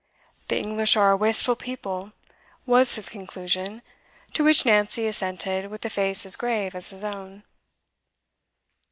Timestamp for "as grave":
6.25-6.73